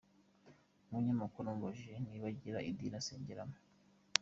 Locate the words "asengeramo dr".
3.01-3.63